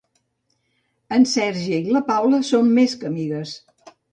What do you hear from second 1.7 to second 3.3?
i la Paula són més que